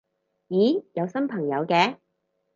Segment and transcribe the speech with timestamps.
[0.47, 1.97] 咦有新朋友嘅